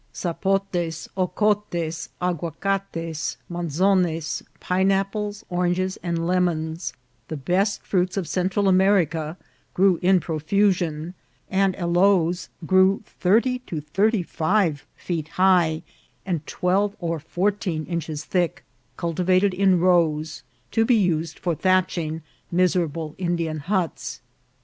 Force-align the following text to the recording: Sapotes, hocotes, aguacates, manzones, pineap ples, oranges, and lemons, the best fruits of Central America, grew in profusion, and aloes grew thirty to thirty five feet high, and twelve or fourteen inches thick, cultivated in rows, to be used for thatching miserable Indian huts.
Sapotes, 0.11 1.07
hocotes, 1.15 2.09
aguacates, 2.19 3.37
manzones, 3.51 4.41
pineap 4.59 5.11
ples, 5.11 5.45
oranges, 5.47 5.99
and 6.01 6.25
lemons, 6.25 6.93
the 7.27 7.37
best 7.37 7.83
fruits 7.83 8.17
of 8.17 8.27
Central 8.27 8.67
America, 8.67 9.37
grew 9.75 9.99
in 10.01 10.19
profusion, 10.19 11.13
and 11.51 11.75
aloes 11.75 12.49
grew 12.65 13.03
thirty 13.05 13.59
to 13.59 13.79
thirty 13.79 14.23
five 14.23 14.87
feet 14.95 15.27
high, 15.27 15.83
and 16.25 16.47
twelve 16.47 16.95
or 16.99 17.19
fourteen 17.19 17.85
inches 17.85 18.25
thick, 18.25 18.63
cultivated 18.97 19.53
in 19.53 19.79
rows, 19.79 20.41
to 20.71 20.83
be 20.83 20.95
used 20.95 21.37
for 21.37 21.53
thatching 21.53 22.23
miserable 22.51 23.13
Indian 23.19 23.59
huts. 23.59 24.21